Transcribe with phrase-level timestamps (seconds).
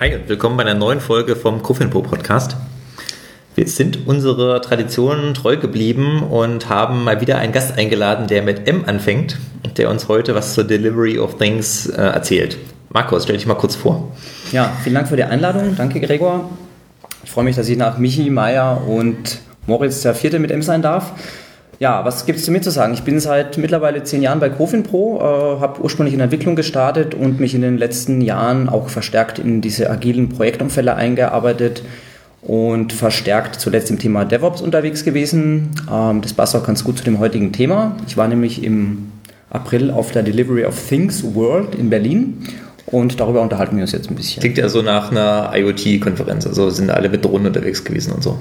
[0.00, 2.56] Hi und willkommen bei einer neuen Folge vom Kofinpo Podcast.
[3.54, 8.66] Wir sind unserer Tradition treu geblieben und haben mal wieder einen Gast eingeladen, der mit
[8.66, 9.36] M anfängt
[9.76, 12.56] der uns heute was zur Delivery of Things äh, erzählt.
[12.88, 14.10] Markus, stell dich mal kurz vor.
[14.52, 15.76] Ja, vielen Dank für die Einladung.
[15.76, 16.48] Danke, Gregor.
[17.22, 20.80] Ich freue mich, dass ich nach Michi, Meier und Moritz der Vierte mit M sein
[20.80, 21.12] darf.
[21.80, 22.92] Ja, was gibt es zu mir zu sagen?
[22.92, 27.40] Ich bin seit mittlerweile zehn Jahren bei Cofinpro, äh, habe ursprünglich in Entwicklung gestartet und
[27.40, 31.82] mich in den letzten Jahren auch verstärkt in diese agilen Projektumfälle eingearbeitet
[32.42, 35.70] und verstärkt zuletzt im Thema DevOps unterwegs gewesen.
[35.90, 37.96] Ähm, das passt auch ganz gut zu dem heutigen Thema.
[38.06, 39.10] Ich war nämlich im
[39.48, 42.46] April auf der Delivery of Things World in Berlin
[42.88, 44.40] und darüber unterhalten wir uns jetzt ein bisschen.
[44.40, 48.38] Klingt ja so nach einer IoT-Konferenz, also sind alle mit Drohnen unterwegs gewesen und so.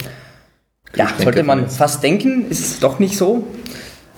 [0.96, 3.46] Ja, sollte man fast denken, ist doch nicht so.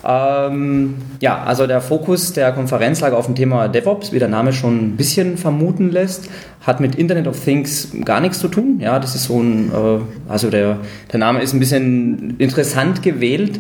[0.04, 4.52] Ähm, ja, also der Fokus der Konferenz lag auf dem Thema DevOps, wie der Name
[4.52, 6.28] schon ein bisschen vermuten lässt,
[6.62, 8.80] hat mit Internet of Things gar nichts zu tun.
[8.80, 10.78] Ja, das ist so ein, äh, also der,
[11.12, 13.60] der Name ist ein bisschen interessant gewählt.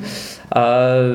[0.54, 1.12] Äh,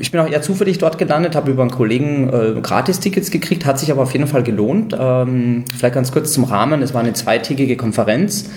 [0.00, 3.80] ich bin auch eher zufällig dort gelandet, habe über einen Kollegen äh, Gratis-Tickets gekriegt, hat
[3.80, 4.96] sich aber auf jeden Fall gelohnt.
[4.98, 8.48] Ähm, vielleicht ganz kurz zum Rahmen, es war eine zweitägige Konferenz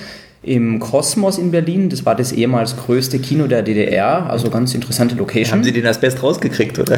[0.43, 1.89] im Kosmos in Berlin.
[1.89, 5.53] Das war das ehemals größte Kino der DDR, also ganz interessante Location.
[5.53, 6.97] Haben Sie den Asbest rausgekriegt, oder?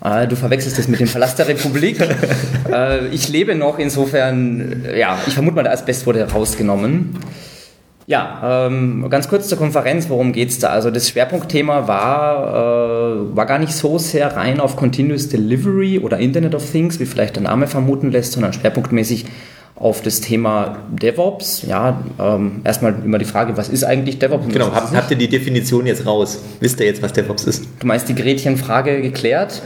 [0.00, 1.98] Ah, du verwechselst das mit dem Verlass der Republik.
[2.72, 7.18] äh, ich lebe noch, insofern, ja, ich vermute mal, der Asbest wurde rausgenommen.
[8.06, 10.70] Ja, ähm, ganz kurz zur Konferenz, worum geht es da?
[10.70, 16.18] Also das Schwerpunktthema war, äh, war gar nicht so sehr rein auf Continuous Delivery oder
[16.18, 19.26] Internet of Things, wie vielleicht der Name vermuten lässt, sondern schwerpunktmäßig
[19.80, 21.62] auf das Thema DevOps.
[21.66, 24.52] Ja, ähm, erstmal immer die Frage, was ist eigentlich DevOps?
[24.52, 26.38] Genau, habt, habt ihr die Definition jetzt raus?
[26.60, 27.64] Wisst ihr jetzt, was DevOps ist?
[27.80, 29.62] Du meinst die Gretchenfrage geklärt?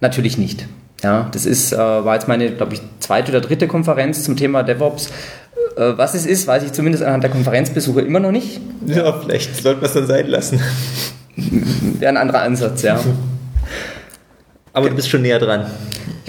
[0.00, 0.66] Natürlich nicht.
[1.02, 4.62] Ja, das ist, äh, war jetzt meine, glaube ich, zweite oder dritte Konferenz zum Thema
[4.62, 5.10] DevOps.
[5.76, 8.60] Äh, was es ist, weiß ich zumindest anhand der Konferenzbesucher immer noch nicht.
[8.86, 10.60] Ja, vielleicht sollten wir es dann sein lassen.
[11.36, 12.98] Wäre ein anderer Ansatz, ja.
[14.72, 15.66] Aber du bist schon näher dran.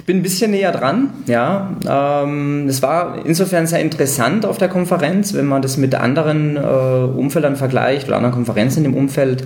[0.02, 1.76] Ich bin ein bisschen näher dran, ja.
[1.88, 6.60] Ähm, es war insofern sehr interessant auf der Konferenz, wenn man das mit anderen äh,
[6.60, 9.44] Umfeldern vergleicht oder anderen Konferenzen im Umfeld.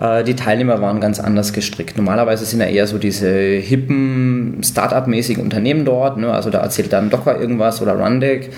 [0.00, 1.96] Äh, die Teilnehmer waren ganz anders gestrickt.
[1.96, 6.16] Normalerweise sind ja eher so diese hippen, Start-up-mäßigen Unternehmen dort.
[6.16, 6.32] Ne?
[6.32, 8.50] Also da erzählt dann Docker irgendwas oder Rundeck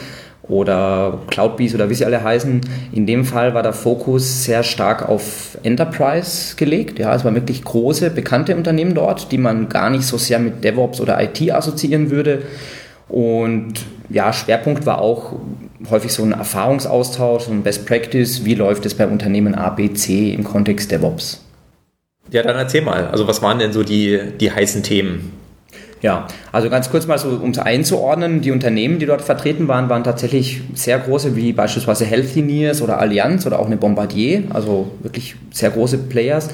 [0.43, 2.61] oder Cloudbees oder wie sie alle heißen.
[2.93, 6.99] In dem Fall war der Fokus sehr stark auf Enterprise gelegt.
[6.99, 10.65] Ja, es waren wirklich große, bekannte Unternehmen dort, die man gar nicht so sehr mit
[10.65, 12.43] DevOps oder IT assoziieren würde.
[13.09, 13.75] Und
[14.09, 15.35] ja, Schwerpunkt war auch
[15.91, 18.45] häufig so ein Erfahrungsaustausch, ein Best Practice.
[18.45, 21.45] Wie läuft es bei Unternehmen A, B, C im Kontext DevOps?
[22.31, 23.09] Ja, dann erzähl mal.
[23.09, 25.40] Also was waren denn so die, die heißen Themen?
[26.03, 29.91] Ja, also ganz kurz mal so, um es einzuordnen, die Unternehmen, die dort vertreten waren,
[29.91, 35.37] waren tatsächlich sehr große, wie beispielsweise Healthineers oder Allianz oder auch eine Bombardier, also wirklich
[35.51, 36.49] sehr große Players.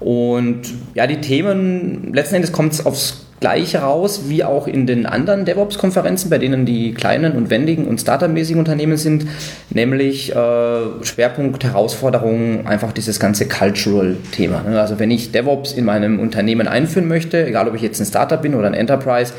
[0.00, 0.62] Und
[0.94, 5.44] ja, die Themen, letzten Endes kommt es aufs Gleiche raus wie auch in den anderen
[5.44, 9.26] DevOps-Konferenzen, bei denen die kleinen und wendigen und startermäßigen Unternehmen sind,
[9.70, 14.62] nämlich äh, Schwerpunkt Herausforderungen, einfach dieses ganze Cultural-Thema.
[14.62, 14.80] Ne?
[14.80, 18.40] Also wenn ich DevOps in meinem Unternehmen einführen möchte, egal ob ich jetzt ein Startup
[18.40, 19.32] bin oder ein Enterprise,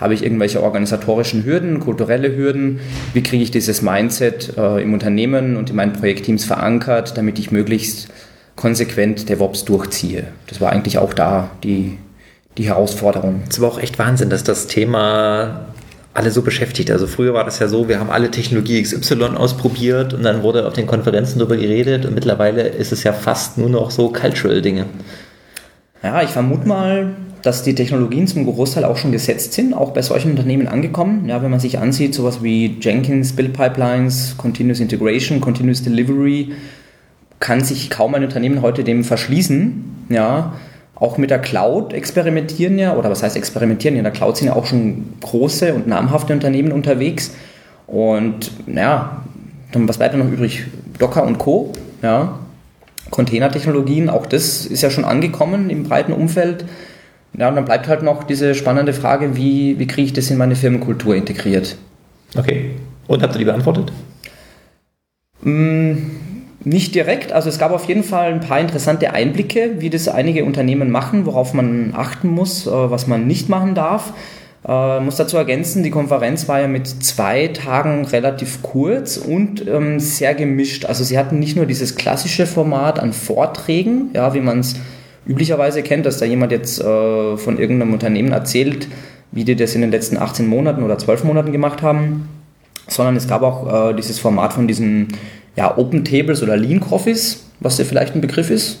[0.00, 2.80] habe ich irgendwelche organisatorischen Hürden, kulturelle Hürden,
[3.12, 7.52] wie kriege ich dieses Mindset äh, im Unternehmen und in meinen Projektteams verankert, damit ich
[7.52, 8.08] möglichst
[8.56, 10.24] konsequent DevOps durchziehe.
[10.48, 11.98] Das war eigentlich auch da die,
[12.58, 13.42] die Herausforderung.
[13.48, 15.66] Es war auch echt Wahnsinn, dass das Thema
[16.14, 16.90] alle so beschäftigt.
[16.90, 20.66] Also früher war das ja so, wir haben alle Technologie XY ausprobiert und dann wurde
[20.66, 24.86] auf den Konferenzen darüber geredet und mittlerweile ist es ja fast nur noch so Cultural-Dinge.
[26.02, 30.02] Ja, ich vermute mal, dass die Technologien zum Großteil auch schon gesetzt sind, auch bei
[30.02, 31.28] solchen Unternehmen angekommen.
[31.28, 36.52] Ja, wenn man sich ansieht, sowas wie Jenkins, Build Pipelines, Continuous Integration, Continuous Delivery,
[37.40, 40.06] kann sich kaum ein Unternehmen heute dem verschließen.
[40.10, 40.54] Ja,
[41.02, 43.96] auch mit der Cloud experimentieren ja, oder was heißt experimentieren?
[43.96, 47.34] In der Cloud sind ja auch schon große und namhafte Unternehmen unterwegs.
[47.88, 49.22] Und ja,
[49.72, 50.64] dann was bleibt noch übrig?
[50.98, 51.72] Docker und Co.
[52.02, 52.38] Ja.
[53.10, 56.64] Containertechnologien, auch das ist ja schon angekommen im breiten Umfeld.
[57.36, 60.38] Ja, und dann bleibt halt noch diese spannende Frage, wie, wie kriege ich das in
[60.38, 61.76] meine Firmenkultur integriert?
[62.36, 62.70] Okay.
[63.08, 63.92] Und habt ihr die beantwortet?
[65.42, 66.21] Mmh
[66.64, 70.44] nicht direkt, also es gab auf jeden Fall ein paar interessante Einblicke, wie das einige
[70.44, 74.12] Unternehmen machen, worauf man achten muss, äh, was man nicht machen darf.
[74.64, 79.66] Ich äh, muss dazu ergänzen, die Konferenz war ja mit zwei Tagen relativ kurz und
[79.66, 80.84] ähm, sehr gemischt.
[80.84, 84.76] Also sie hatten nicht nur dieses klassische Format an Vorträgen, ja, wie man es
[85.26, 88.86] üblicherweise kennt, dass da jemand jetzt äh, von irgendeinem Unternehmen erzählt,
[89.32, 92.28] wie die das in den letzten 18 Monaten oder 12 Monaten gemacht haben,
[92.86, 95.08] sondern es gab auch dieses Format von diesen
[95.56, 98.78] ja, Open Tables oder Lean Coffees, was dir vielleicht ein Begriff ist.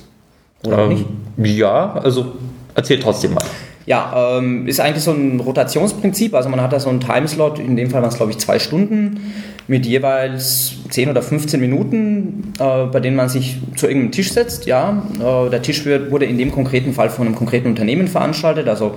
[0.64, 0.88] Oder ähm,
[1.36, 1.58] nicht?
[1.58, 2.32] Ja, also
[2.74, 3.44] erzähl trotzdem mal.
[3.84, 6.34] Ja, ähm, ist eigentlich so ein Rotationsprinzip.
[6.34, 8.58] Also man hat da so einen Timeslot, in dem Fall waren es glaube ich zwei
[8.58, 9.32] Stunden,
[9.66, 14.66] mit jeweils 10 oder 15 Minuten, äh, bei denen man sich zu irgendeinem Tisch setzt.
[14.66, 18.68] Ja, äh, der Tisch wird, wurde in dem konkreten Fall von einem konkreten Unternehmen veranstaltet.
[18.68, 18.94] Also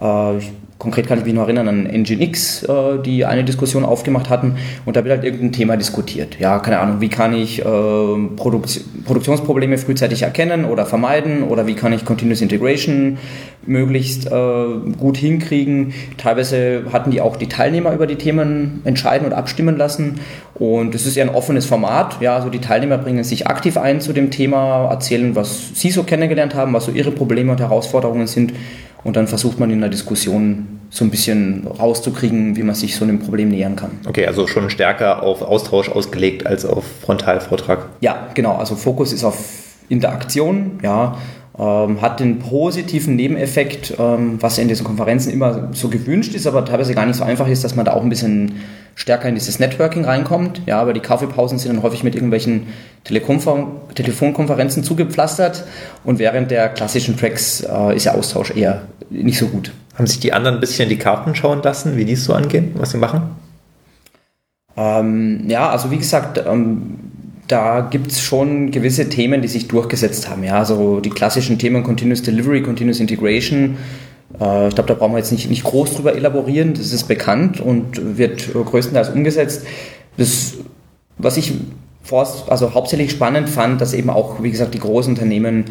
[0.00, 0.34] äh,
[0.80, 4.56] konkret kann ich mich noch erinnern an Nginx, äh, die eine Diskussion aufgemacht hatten
[4.86, 6.40] und da wird halt irgendein Thema diskutiert.
[6.40, 11.74] Ja, keine Ahnung, wie kann ich äh, Produkt Produktionsprobleme frühzeitig erkennen oder vermeiden oder wie
[11.74, 13.18] kann ich Continuous Integration
[13.66, 14.64] möglichst äh,
[14.98, 15.92] gut hinkriegen.
[16.16, 20.20] Teilweise hatten die auch die Teilnehmer über die Themen entscheiden und abstimmen lassen
[20.54, 22.22] und es ist ja ein offenes Format.
[22.22, 26.04] Ja, also die Teilnehmer bringen sich aktiv ein zu dem Thema, erzählen, was sie so
[26.04, 28.54] kennengelernt haben, was so ihre Probleme und Herausforderungen sind
[29.04, 33.04] und dann versucht man in der Diskussion so ein bisschen rauszukriegen, wie man sich so
[33.04, 33.92] einem Problem nähern kann.
[34.08, 37.88] Okay, also schon stärker auf Austausch ausgelegt als auf Frontalvortrag.
[38.00, 38.56] Ja, genau.
[38.56, 39.36] Also Fokus ist auf
[39.88, 41.16] Interaktion, ja,
[41.60, 46.64] ähm, hat den positiven Nebeneffekt, ähm, was in diesen Konferenzen immer so gewünscht ist, aber
[46.64, 48.52] teilweise gar nicht so einfach ist, dass man da auch ein bisschen
[48.94, 50.62] stärker in dieses Networking reinkommt.
[50.64, 52.68] Ja, aber die Kaffeepausen sind dann häufig mit irgendwelchen
[53.04, 55.64] Telefonkonferenzen zugepflastert
[56.02, 59.72] und während der klassischen Tracks äh, ist der Austausch eher nicht so gut.
[59.96, 62.70] Haben sich die anderen ein bisschen die Karten schauen lassen, wie die es so angehen,
[62.76, 63.22] was sie machen?
[64.78, 67.09] Ähm, ja, also wie gesagt, ähm,
[67.50, 70.44] da gibt es schon gewisse Themen, die sich durchgesetzt haben.
[70.44, 73.76] Ja, also die klassischen Themen Continuous Delivery, Continuous Integration.
[74.40, 76.74] Äh, ich glaube, da brauchen wir jetzt nicht, nicht groß drüber elaborieren.
[76.74, 79.66] Das ist bekannt und wird größtenteils umgesetzt.
[80.16, 80.54] Das,
[81.18, 81.52] was ich
[82.48, 85.66] also hauptsächlich spannend fand, dass eben auch, wie gesagt, die großen Unternehmen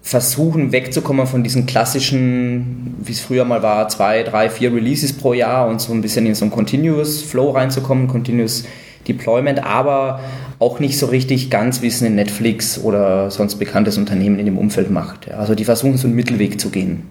[0.00, 5.34] versuchen wegzukommen von diesen klassischen, wie es früher mal war, zwei, drei, vier Releases pro
[5.34, 8.64] Jahr und so ein bisschen in so einen Continuous Flow reinzukommen, Continuous
[9.04, 10.20] Deployment, aber
[10.58, 14.90] auch nicht so richtig ganz, wie eine Netflix oder sonst bekanntes Unternehmen in dem Umfeld
[14.90, 15.30] macht.
[15.30, 17.02] Also die versuchen so einen Mittelweg zu gehen.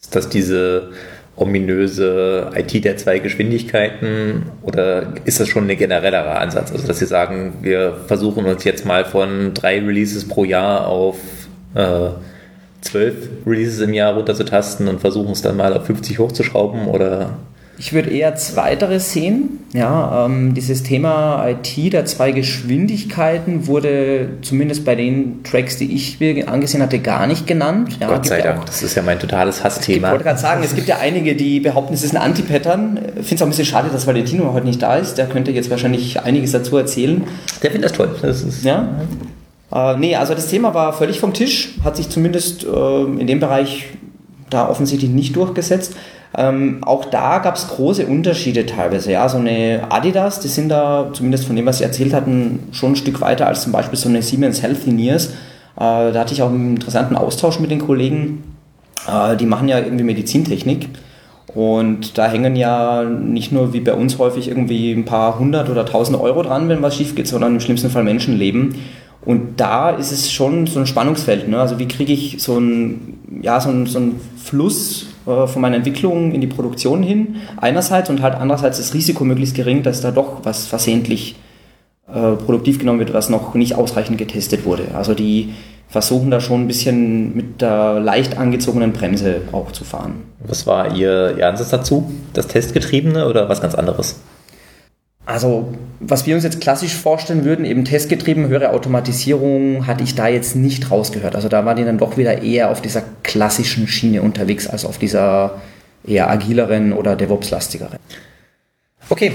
[0.00, 0.90] Ist das diese
[1.36, 6.72] ominöse IT der zwei Geschwindigkeiten oder ist das schon ein generellerer Ansatz?
[6.72, 11.16] Also dass Sie sagen, wir versuchen uns jetzt mal von drei Releases pro Jahr auf
[11.74, 12.10] äh,
[12.82, 17.38] zwölf Releases im Jahr runterzutasten und versuchen es dann mal auf 50 hochzuschrauben oder
[17.78, 19.60] ich würde eher zweiteres sehen.
[19.72, 26.20] Ja, ähm, dieses Thema IT der zwei Geschwindigkeiten wurde zumindest bei den Tracks, die ich
[26.20, 27.96] mir angesehen hatte, gar nicht genannt.
[27.98, 30.08] Ja, Gott sei Dank, auch, das ist ja mein totales Hassthema.
[30.08, 32.98] Ich wollte gerade sagen, es gibt ja einige, die behaupten, es ist ein Anti-Pattern.
[33.20, 35.16] Ich finde es auch ein bisschen schade, dass Valentino heute nicht da ist.
[35.16, 37.24] Der könnte jetzt wahrscheinlich einiges dazu erzählen.
[37.62, 38.14] Der findet das toll.
[38.20, 38.86] Das ist ja.
[39.72, 43.40] Äh, nee, also das Thema war völlig vom Tisch, hat sich zumindest äh, in dem
[43.40, 43.86] Bereich
[44.50, 45.96] da offensichtlich nicht durchgesetzt.
[46.36, 49.12] Ähm, auch da gab es große Unterschiede teilweise.
[49.12, 52.92] Ja, so eine Adidas, die sind da, zumindest von dem, was sie erzählt hatten, schon
[52.92, 55.26] ein Stück weiter als zum Beispiel so eine Siemens Healthineers.
[55.26, 55.30] Äh,
[55.76, 58.44] da hatte ich auch einen interessanten Austausch mit den Kollegen.
[59.06, 60.88] Äh, die machen ja irgendwie Medizintechnik.
[61.54, 65.84] Und da hängen ja nicht nur wie bei uns häufig irgendwie ein paar hundert oder
[65.84, 68.76] tausend Euro dran, wenn was schief geht, sondern im schlimmsten Fall Menschenleben.
[69.24, 71.48] Und da ist es schon so ein Spannungsfeld.
[71.48, 71.60] Ne?
[71.60, 76.32] Also wie kriege ich so einen, ja, so so einen Fluss äh, von meiner Entwicklung
[76.32, 80.44] in die Produktion hin, einerseits, und halt andererseits das Risiko möglichst gering, dass da doch
[80.44, 81.36] was versehentlich
[82.08, 84.88] äh, produktiv genommen wird, was noch nicht ausreichend getestet wurde.
[84.94, 85.54] Also die
[85.88, 90.22] versuchen da schon ein bisschen mit der leicht angezogenen Bremse auch zu fahren.
[90.40, 92.10] Was war Ihr, Ihr Ansatz dazu?
[92.32, 94.20] Das Testgetriebene oder was ganz anderes?
[95.24, 100.26] Also, was wir uns jetzt klassisch vorstellen würden, eben testgetrieben, höhere Automatisierung, hatte ich da
[100.26, 101.36] jetzt nicht rausgehört.
[101.36, 104.98] Also da war die dann doch wieder eher auf dieser klassischen Schiene unterwegs, als auf
[104.98, 105.60] dieser
[106.04, 107.98] eher agileren oder DevOps-lastigeren.
[109.08, 109.32] Okay.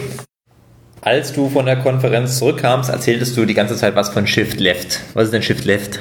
[1.00, 5.00] Als du von der Konferenz zurückkamst, erzähltest du die ganze Zeit was von Shift Left.
[5.14, 6.00] Was ist denn Shift Left?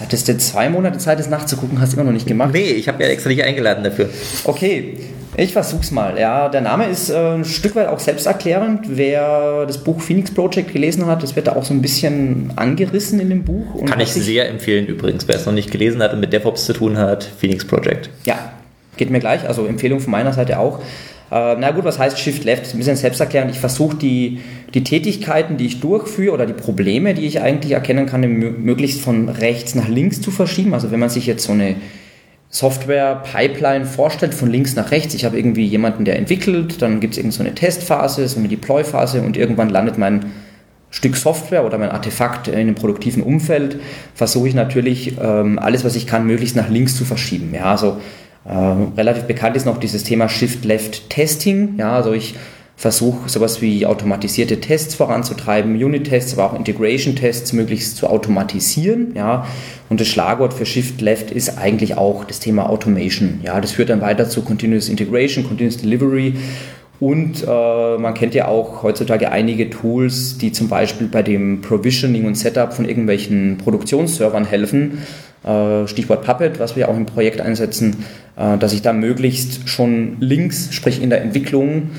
[0.00, 2.50] Hattest du zwei Monate Zeit, das nachzugucken, hast du immer noch nicht gemacht.
[2.52, 4.08] Nee, ich habe ja extra nicht eingeladen dafür.
[4.44, 4.98] Okay,
[5.36, 6.18] ich versuch's mal.
[6.18, 8.86] Ja, der Name ist äh, ein Stück weit auch selbsterklärend.
[8.88, 13.20] Wer das Buch Phoenix Project gelesen hat, das wird da auch so ein bisschen angerissen
[13.20, 13.84] in dem Buch.
[13.84, 16.72] Kann ich sehr empfehlen übrigens, wer es noch nicht gelesen hat und mit DevOps zu
[16.72, 18.08] tun hat, Phoenix Project.
[18.24, 18.52] Ja,
[18.96, 19.46] geht mir gleich.
[19.46, 20.80] Also Empfehlung von meiner Seite auch.
[21.30, 22.62] Äh, na gut, was heißt Shift Left?
[22.62, 23.50] Das ist ein bisschen selbsterklärend.
[23.50, 24.40] Ich versuche die,
[24.74, 29.28] die Tätigkeiten, die ich durchführe oder die Probleme, die ich eigentlich erkennen kann, möglichst von
[29.28, 30.74] rechts nach links zu verschieben.
[30.74, 31.76] Also wenn man sich jetzt so eine
[32.50, 35.14] Software-Pipeline vorstellt, von links nach rechts.
[35.14, 38.48] Ich habe irgendwie jemanden, der entwickelt, dann gibt es irgend so eine Testphase, so eine
[38.48, 40.26] Deploy-Phase und irgendwann landet mein
[40.90, 43.80] Stück Software oder mein Artefakt in einem produktiven Umfeld,
[44.14, 47.52] versuche ich natürlich ähm, alles, was ich kann, möglichst nach links zu verschieben.
[47.52, 47.98] Ja, also
[48.48, 48.54] äh,
[48.96, 51.74] relativ bekannt ist noch dieses Thema Shift-Left-Testing.
[51.78, 52.34] Ja, also ich
[52.78, 59.12] Versuch, sowas wie automatisierte Tests voranzutreiben, Unit-Tests, aber auch Integration-Tests möglichst zu automatisieren.
[59.14, 59.46] Ja.
[59.88, 63.40] Und das Schlagwort für Shift Left ist eigentlich auch das Thema Automation.
[63.42, 63.58] Ja.
[63.62, 66.34] Das führt dann weiter zu Continuous Integration, Continuous Delivery.
[66.98, 72.24] Und äh, man kennt ja auch heutzutage einige Tools, die zum Beispiel bei dem Provisioning
[72.26, 75.02] und Setup von irgendwelchen Produktionsservern helfen.
[75.44, 78.04] Äh, Stichwort Puppet, was wir auch im Projekt einsetzen,
[78.36, 81.90] äh, dass ich da möglichst schon links, sprich in der Entwicklung,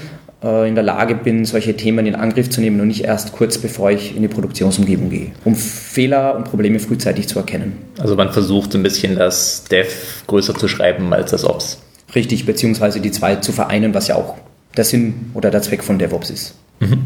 [0.44, 3.58] äh, in der Lage bin, solche Themen in Angriff zu nehmen und nicht erst kurz
[3.58, 7.77] bevor ich in die Produktionsumgebung gehe, um Fehler und Probleme frühzeitig zu erkennen.
[8.00, 9.89] Also man versucht ein bisschen das Dev
[10.27, 11.80] größer zu schreiben als das Ops.
[12.16, 14.38] Richtig, beziehungsweise die zwei zu vereinen, was ja auch
[14.77, 16.55] der Sinn oder der Zweck von DevOps ist.
[16.79, 17.00] Mhm.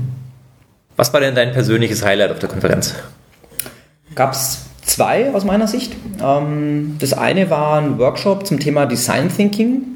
[0.96, 2.94] Was war denn dein persönliches Highlight auf der Konferenz?
[4.14, 5.94] Gab es zwei aus meiner Sicht.
[6.24, 9.96] Ähm, das eine war ein Workshop zum Thema Design Thinking.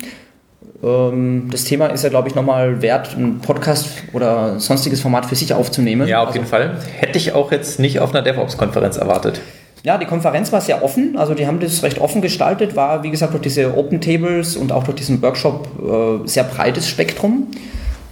[0.82, 5.36] Ähm, das Thema ist ja, glaube ich, nochmal wert, ein Podcast oder sonstiges Format für
[5.36, 6.08] sich aufzunehmen.
[6.08, 6.78] Ja, auf also, jeden Fall.
[6.98, 9.42] Hätte ich auch jetzt nicht auf einer DevOps-Konferenz erwartet.
[9.86, 13.12] Ja, die Konferenz war sehr offen, also die haben das recht offen gestaltet, war wie
[13.12, 17.50] gesagt durch diese Open Tables und auch durch diesen Workshop äh, sehr breites Spektrum.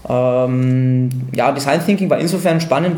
[0.07, 2.97] Ähm, ja, Design Thinking war insofern spannend,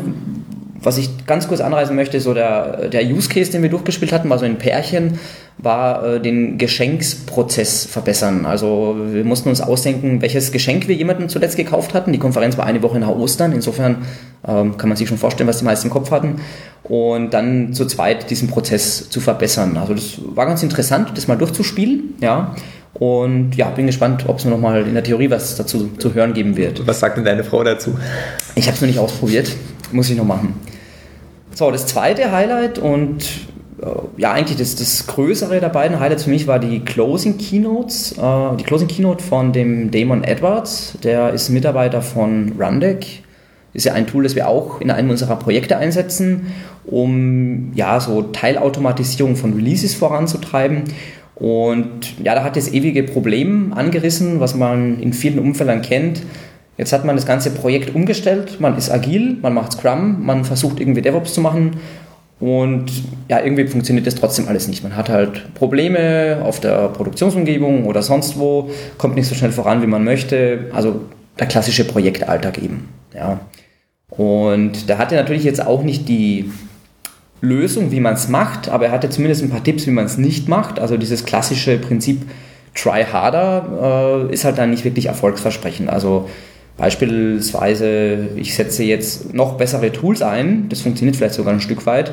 [0.78, 4.28] was ich ganz kurz anreißen möchte, so der, der Use Case, den wir durchgespielt hatten,
[4.28, 5.18] war so ein Pärchen,
[5.58, 8.44] war äh, den Geschenksprozess verbessern.
[8.44, 12.12] Also wir mussten uns ausdenken, welches Geschenk wir jemandem zuletzt gekauft hatten.
[12.12, 14.04] Die Konferenz war eine Woche nach Ostern, insofern
[14.46, 16.40] ähm, kann man sich schon vorstellen, was die meisten im Kopf hatten.
[16.84, 19.76] Und dann zu zweit diesen Prozess zu verbessern.
[19.76, 22.14] Also das war ganz interessant, das mal durchzuspielen.
[22.20, 22.54] Ja.
[22.94, 26.32] Und ja, bin gespannt, ob es mir nochmal in der Theorie was dazu zu hören
[26.32, 26.86] geben wird.
[26.86, 27.98] Was sagt denn deine Frau dazu?
[28.54, 29.54] Ich habe es noch nicht ausprobiert,
[29.92, 30.54] muss ich noch machen.
[31.54, 33.24] So, das zweite Highlight und
[34.16, 38.12] ja, eigentlich das, das größere der beiden Highlights für mich war die Closing Keynotes.
[38.12, 43.22] Äh, die Closing Keynote von dem Damon Edwards, der ist Mitarbeiter von Rundeck.
[43.74, 46.52] Ist ja ein Tool, das wir auch in einem unserer Projekte einsetzen,
[46.86, 50.84] um ja so Teilautomatisierung von Releases voranzutreiben.
[51.34, 56.22] Und ja, da hat das ewige Problem angerissen, was man in vielen Umfeldern kennt
[56.78, 60.78] Jetzt hat man das ganze Projekt umgestellt, man ist agil, man macht Scrum, man versucht
[60.78, 61.78] irgendwie DevOps zu machen
[62.38, 62.92] und
[63.28, 64.82] ja, irgendwie funktioniert das trotzdem alles nicht.
[64.82, 69.80] Man hat halt Probleme auf der Produktionsumgebung oder sonst wo, kommt nicht so schnell voran,
[69.82, 70.70] wie man möchte.
[70.72, 71.00] Also
[71.38, 72.88] der klassische Projektalltag eben.
[73.14, 73.40] Ja.
[74.08, 76.50] Und da hatte natürlich jetzt auch nicht die
[77.40, 80.18] Lösung, wie man es macht, aber er hatte zumindest ein paar Tipps, wie man es
[80.18, 80.78] nicht macht.
[80.78, 82.22] Also dieses klassische Prinzip
[82.74, 85.88] Try harder äh, ist halt dann nicht wirklich erfolgsversprechend.
[85.88, 86.28] Also
[86.76, 92.12] Beispielsweise, ich setze jetzt noch bessere Tools ein, das funktioniert vielleicht sogar ein Stück weit.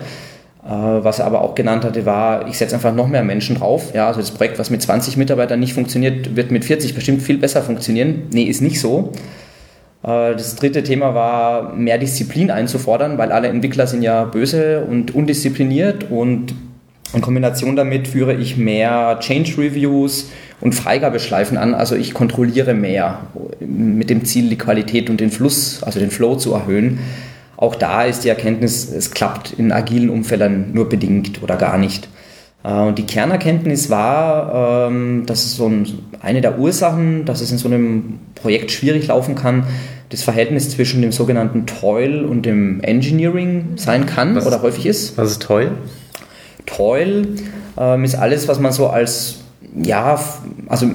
[0.65, 3.93] Äh, was er aber auch genannt hatte, war, ich setze einfach noch mehr Menschen drauf.
[3.93, 7.37] Ja, also das Projekt, was mit 20 Mitarbeitern nicht funktioniert, wird mit 40 bestimmt viel
[7.37, 8.23] besser funktionieren.
[8.31, 9.11] Nee, ist nicht so.
[10.03, 15.13] Äh, das dritte Thema war, mehr Disziplin einzufordern, weil alle Entwickler sind ja böse und
[15.13, 16.53] undiszipliniert und
[17.13, 20.31] in Kombination damit führe ich mehr Change Reviews
[20.63, 21.73] und Freigabeschleifen an.
[21.73, 23.19] Also ich kontrolliere mehr
[23.59, 26.99] mit dem Ziel, die Qualität und den Fluss, also den Flow zu erhöhen.
[27.57, 32.07] Auch da ist die Erkenntnis, es klappt in agilen Umfeldern nur bedingt oder gar nicht.
[32.63, 35.69] Äh, und die Kernerkenntnis war, ähm, dass es so
[36.21, 39.65] eine der Ursachen, dass es in so einem Projekt schwierig laufen kann,
[40.07, 45.17] das Verhältnis zwischen dem sogenannten Toil und dem Engineering sein kann was, oder häufig ist.
[45.17, 45.71] Was ist Toil?
[46.65, 47.27] Toil
[47.77, 49.42] ähm, ist alles, was man so als,
[49.81, 50.19] ja,
[50.67, 50.87] also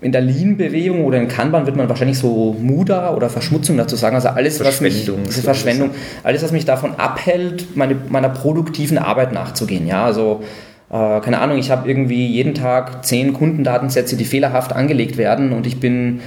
[0.00, 4.14] in der Lean-Bewegung oder in Kanban wird man wahrscheinlich so Muda oder Verschmutzung dazu sagen.
[4.14, 5.90] Also alles, was mich, diese Verschwendung,
[6.22, 9.86] alles, was mich davon abhält, meine, meiner produktiven Arbeit nachzugehen.
[9.86, 10.42] Ja, also
[10.90, 15.66] äh, keine Ahnung, ich habe irgendwie jeden Tag zehn Kundendatensätze, die fehlerhaft angelegt werden und
[15.66, 16.20] ich bin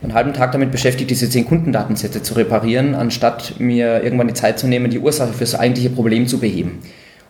[0.00, 4.60] einen halben Tag damit beschäftigt, diese zehn Kundendatensätze zu reparieren, anstatt mir irgendwann die Zeit
[4.60, 6.78] zu nehmen, die Ursache für das eigentliche Problem zu beheben.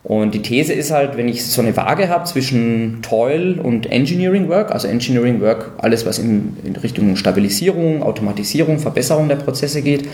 [0.08, 4.48] Und die These ist halt, wenn ich so eine Waage habe zwischen Toil und Engineering
[4.48, 10.06] Work, also Engineering Work, alles was in, in Richtung Stabilisierung, Automatisierung, Verbesserung der Prozesse geht,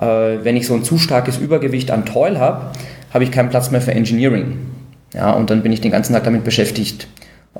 [0.00, 0.04] äh,
[0.42, 2.72] wenn ich so ein zu starkes Übergewicht an Toil habe,
[3.14, 4.56] habe ich keinen Platz mehr für Engineering.
[5.14, 7.06] Ja, und dann bin ich den ganzen Tag damit beschäftigt,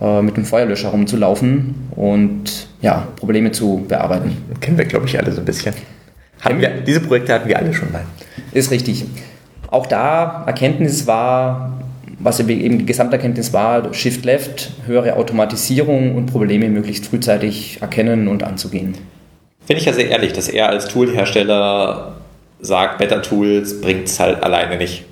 [0.00, 4.36] äh, mit dem Feuerlöscher rumzulaufen und ja, Probleme zu bearbeiten.
[4.60, 5.74] Kennen wir, glaube ich, alle so ein bisschen.
[6.40, 8.04] Hatten wir, diese Projekte hatten wir alle schon mal.
[8.50, 9.04] Ist richtig.
[9.70, 11.78] Auch da Erkenntnis war,
[12.18, 18.42] was eben die Gesamterkenntnis war, Shift Left, höhere Automatisierung und Probleme möglichst frühzeitig erkennen und
[18.42, 18.94] anzugehen.
[19.66, 22.16] Finde ich ja sehr ehrlich, dass er als Toolhersteller
[22.60, 25.04] sagt, Better Tools bringt es halt alleine nicht.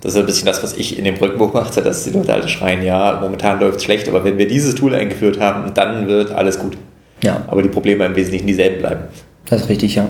[0.00, 2.48] Das ist ein bisschen das, was ich in dem Projekt beobachte, dass die Leute alle
[2.48, 6.30] schreien, ja, momentan läuft es schlecht, aber wenn wir dieses Tool eingeführt haben, dann wird
[6.30, 6.76] alles gut.
[7.22, 7.42] Ja.
[7.48, 9.02] Aber die Probleme im Wesentlichen dieselben bleiben.
[9.46, 10.08] Das ist richtig, ja.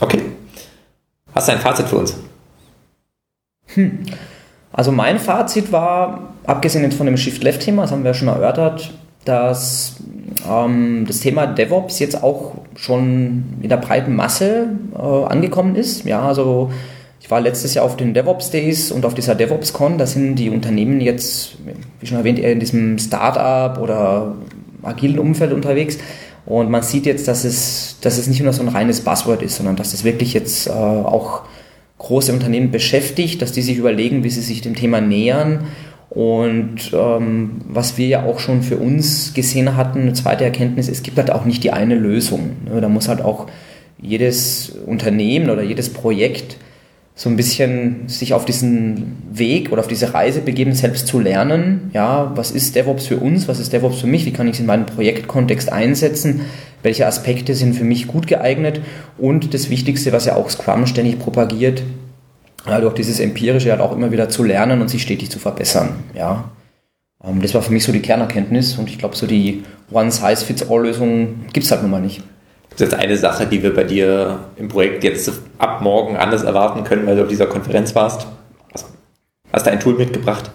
[0.00, 0.20] Okay.
[1.36, 2.16] Hast du ein Fazit für uns?
[3.74, 3.98] Hm.
[4.72, 8.94] Also mein Fazit war, abgesehen jetzt von dem Shift-Left-Thema, das haben wir ja schon erörtert,
[9.26, 9.96] dass
[10.50, 16.06] ähm, das Thema DevOps jetzt auch schon in der breiten Masse äh, angekommen ist.
[16.06, 16.70] Ja, also
[17.20, 20.48] ich war letztes Jahr auf den DevOps Days und auf dieser DevOps-Con, da sind die
[20.48, 21.58] Unternehmen jetzt,
[22.00, 24.36] wie schon erwähnt, eher in diesem Startup oder
[24.82, 25.98] agilen Umfeld unterwegs.
[26.46, 29.56] Und man sieht jetzt, dass es, dass es nicht nur so ein reines Buzzword ist,
[29.56, 31.42] sondern dass es wirklich jetzt äh, auch
[31.98, 35.66] große Unternehmen beschäftigt, dass die sich überlegen, wie sie sich dem Thema nähern.
[36.08, 41.02] Und ähm, was wir ja auch schon für uns gesehen hatten, eine zweite Erkenntnis, es
[41.02, 42.52] gibt halt auch nicht die eine Lösung.
[42.80, 43.48] Da muss halt auch
[44.00, 46.58] jedes Unternehmen oder jedes Projekt
[47.18, 51.90] so ein bisschen sich auf diesen Weg oder auf diese Reise begeben, selbst zu lernen.
[51.94, 53.48] Ja, was ist DevOps für uns?
[53.48, 54.26] Was ist DevOps für mich?
[54.26, 56.42] Wie kann ich es in meinem Projektkontext einsetzen?
[56.82, 58.82] Welche Aspekte sind für mich gut geeignet?
[59.16, 61.82] Und das Wichtigste, was ja auch Scrum ständig propagiert,
[62.66, 66.04] ja, durch dieses Empirische halt auch immer wieder zu lernen und sich stetig zu verbessern.
[66.14, 66.50] Ja,
[67.24, 71.64] ähm, das war für mich so die Kernerkenntnis und ich glaube, so die One-Size-Fits-All-Lösung gibt
[71.64, 72.22] es halt nun mal nicht.
[72.78, 76.84] Das ist eine Sache, die wir bei dir im Projekt jetzt ab morgen anders erwarten
[76.84, 78.26] können, weil du auf dieser Konferenz warst.
[79.52, 80.50] Hast du ein Tool mitgebracht?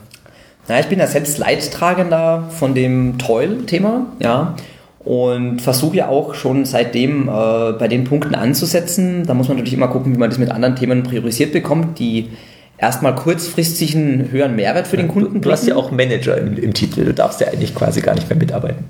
[0.68, 4.56] Na, ich bin ja selbst Leidtragender von dem Toil-Thema, ja,
[5.00, 9.26] und versuche ja auch schon seitdem äh, bei den Punkten anzusetzen.
[9.26, 12.30] Da muss man natürlich immer gucken, wie man das mit anderen Themen priorisiert bekommt, die
[12.78, 15.42] erstmal kurzfristig einen höheren Mehrwert für den Kunden bringen.
[15.42, 18.30] Du hast ja auch Manager im, im Titel, du darfst ja eigentlich quasi gar nicht
[18.30, 18.86] mehr mitarbeiten.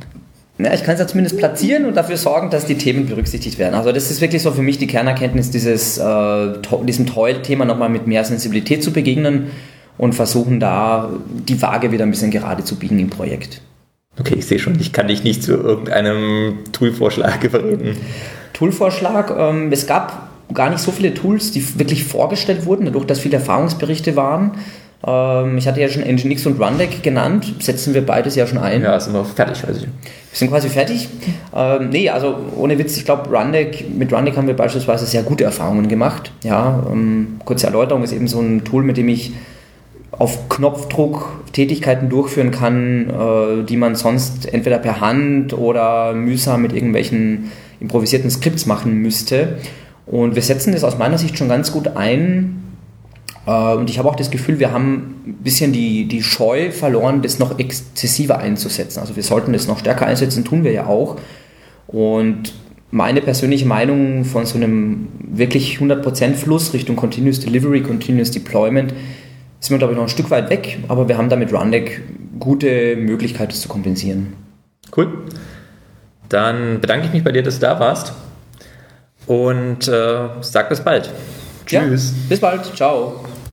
[0.58, 3.74] Ja, ich kann es ja zumindest platzieren und dafür sorgen, dass die Themen berücksichtigt werden.
[3.74, 6.54] Also das ist wirklich so für mich die Kernerkenntnis, dieses, äh,
[6.84, 9.48] diesem Toil-Thema nochmal mit mehr Sensibilität zu begegnen
[9.98, 11.10] und versuchen da
[11.48, 13.62] die Waage wieder ein bisschen gerade zu biegen im Projekt.
[14.20, 17.96] Okay, ich sehe schon, ich kann dich nicht zu irgendeinem Toolvorschlag überreden.
[18.54, 23.20] Toolvorschlag, ähm, es gab gar nicht so viele Tools, die wirklich vorgestellt wurden, dadurch, dass
[23.20, 24.52] viele Erfahrungsberichte waren.
[25.06, 28.84] Ähm, ich hatte ja schon Nginx und Rundeck genannt, setzen wir beides ja schon ein.
[28.84, 29.82] Ja, sind wir fertig, ich.
[29.84, 29.88] Wir
[30.32, 31.10] sind quasi fertig.
[31.56, 35.44] Ähm, nee, also ohne Witz, ich glaube, Rundeck, mit Rundeck haben wir beispielsweise sehr gute
[35.44, 36.32] Erfahrungen gemacht.
[36.44, 39.34] Ja, ähm, kurze Erläuterung ist eben so ein Tool, mit dem ich
[40.12, 46.74] auf Knopfdruck Tätigkeiten durchführen kann, äh, die man sonst entweder per Hand oder mühsam mit
[46.74, 49.58] irgendwelchen improvisierten Skripts machen müsste.
[50.06, 52.71] Und wir setzen das aus meiner Sicht schon ganz gut ein,
[53.46, 57.40] und ich habe auch das Gefühl, wir haben ein bisschen die, die Scheu verloren, das
[57.40, 59.00] noch exzessiver einzusetzen.
[59.00, 61.18] Also wir sollten das noch stärker einsetzen, tun wir ja auch.
[61.88, 62.54] Und
[62.92, 68.94] meine persönliche Meinung von so einem wirklich 100% Fluss Richtung Continuous Delivery, Continuous Deployment,
[69.60, 72.02] sind wir, glaube ich, noch ein Stück weit weg, aber wir haben da mit Rundeck
[72.40, 74.34] gute Möglichkeit, das zu kompensieren.
[74.96, 75.26] Cool.
[76.30, 78.14] Dann bedanke ich mich bei dir, dass du da warst
[79.28, 81.12] und äh, sag bis bald.
[81.66, 82.12] Tschüss.
[82.12, 82.66] Ja, bis bald.
[82.76, 83.24] Ciao.